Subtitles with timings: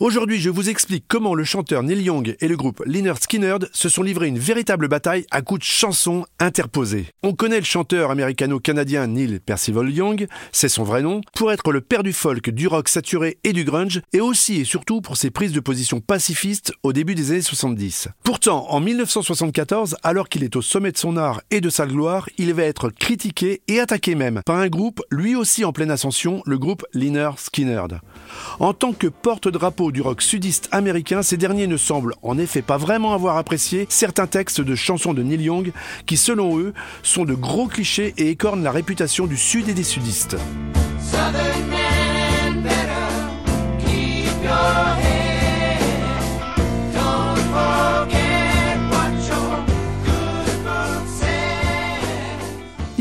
[0.00, 3.88] Aujourd'hui, je vous explique comment le chanteur Neil Young et le groupe Lynyrd Skynyrd se
[3.88, 7.06] sont livrés une véritable bataille à coups de chansons interposées.
[7.24, 11.80] On connaît le chanteur américano-canadien Neil Percival Young, c'est son vrai nom, pour être le
[11.80, 15.30] père du folk, du rock saturé et du grunge, et aussi et surtout pour ses
[15.30, 18.06] prises de position pacifistes au début des années 70.
[18.22, 22.28] Pourtant, en 1974, alors qu'il est au sommet de son art et de sa gloire,
[22.38, 26.40] il va être critiqué et attaqué même par un groupe lui aussi en pleine ascension,
[26.46, 27.98] le groupe Lynyrd Skynyrd.
[28.60, 32.76] En tant que porte-drapeau du rock sudiste américain, ces derniers ne semblent en effet pas
[32.76, 35.72] vraiment avoir apprécié certains textes de chansons de Neil Young
[36.06, 39.84] qui, selon eux, sont de gros clichés et écornent la réputation du sud et des
[39.84, 40.36] sudistes.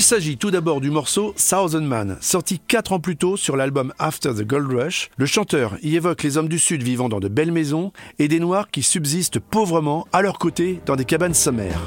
[0.00, 3.92] Il s'agit tout d'abord du morceau Thousand Man, sorti 4 ans plus tôt sur l'album
[3.98, 5.10] After the Gold Rush.
[5.18, 8.40] Le chanteur y évoque les hommes du Sud vivant dans de belles maisons et des
[8.40, 11.82] Noirs qui subsistent pauvrement à leur côté dans des cabanes sommaires.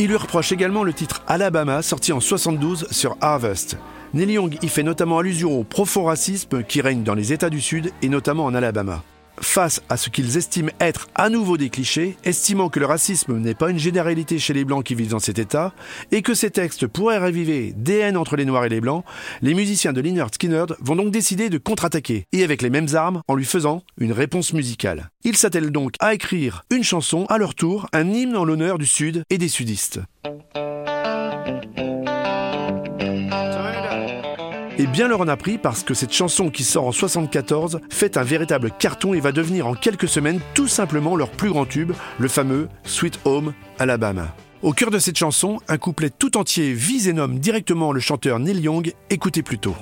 [0.00, 3.76] Il lui reproche également le titre Alabama sorti en 72 sur Harvest.
[4.14, 7.60] Neil Young y fait notamment allusion au profond racisme qui règne dans les États du
[7.60, 9.02] Sud et notamment en Alabama.
[9.40, 13.54] Face à ce qu'ils estiment être à nouveau des clichés, estimant que le racisme n'est
[13.54, 15.72] pas une généralité chez les Blancs qui vivent dans cet État,
[16.12, 19.04] et que ces textes pourraient raviver des haines entre les Noirs et les Blancs,
[19.42, 23.22] les musiciens de Lynyrd Skynyrd vont donc décider de contre-attaquer, et avec les mêmes armes,
[23.28, 25.10] en lui faisant une réponse musicale.
[25.24, 28.86] Ils s'attellent donc à écrire une chanson, à leur tour, un hymne en l'honneur du
[28.86, 30.00] Sud et des sudistes.
[34.88, 38.22] Bien leur en a pris parce que cette chanson qui sort en 74 fait un
[38.22, 42.28] véritable carton et va devenir en quelques semaines tout simplement leur plus grand tube, le
[42.28, 44.34] fameux Sweet Home Alabama.
[44.62, 48.38] Au cœur de cette chanson, un couplet tout entier vise et nomme directement le chanteur
[48.40, 49.76] Neil Young, écoutez plutôt.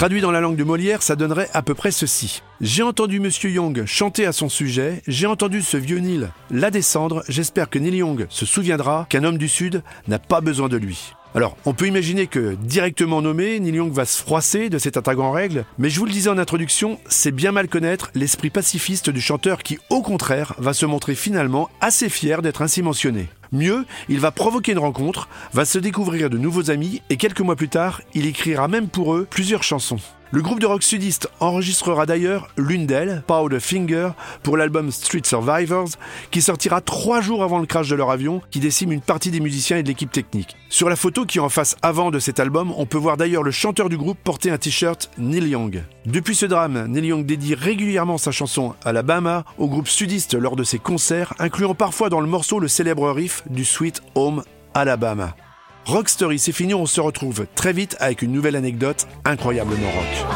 [0.00, 2.42] Traduit dans la langue de Molière, ça donnerait à peu près ceci.
[2.62, 7.22] J'ai entendu Monsieur Young chanter à son sujet, j'ai entendu ce vieux Neil la descendre,
[7.28, 11.12] j'espère que Neil Young se souviendra qu'un homme du Sud n'a pas besoin de lui.
[11.32, 15.20] Alors, on peut imaginer que, directement nommé, Neil Young va se froisser de cette attaque
[15.20, 19.10] en règle, mais je vous le disais en introduction, c'est bien mal connaître l'esprit pacifiste
[19.10, 23.28] du chanteur qui, au contraire, va se montrer finalement assez fier d'être ainsi mentionné.
[23.52, 27.56] Mieux, il va provoquer une rencontre, va se découvrir de nouveaux amis et quelques mois
[27.56, 30.00] plus tard, il écrira même pour eux plusieurs chansons.
[30.32, 34.10] Le groupe de rock sudiste enregistrera d'ailleurs l'une d'elles, Powder Finger,
[34.44, 35.88] pour l'album Street Survivors,
[36.30, 39.40] qui sortira trois jours avant le crash de leur avion, qui décime une partie des
[39.40, 40.56] musiciens et de l'équipe technique.
[40.68, 43.42] Sur la photo qui est en face avant de cet album, on peut voir d'ailleurs
[43.42, 45.82] le chanteur du groupe porter un t-shirt Neil Young.
[46.06, 50.62] Depuis ce drame, Neil Young dédie régulièrement sa chanson Alabama au groupe sudiste lors de
[50.62, 55.34] ses concerts, incluant parfois dans le morceau le célèbre riff du Sweet Home Alabama.
[55.86, 60.26] Rock Story, c'est fini, on se retrouve très vite avec une nouvelle anecdote incroyablement rock.